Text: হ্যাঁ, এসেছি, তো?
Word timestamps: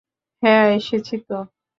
হ্যাঁ, 0.43 0.67
এসেছি, 0.75 1.15
তো? 1.27 1.37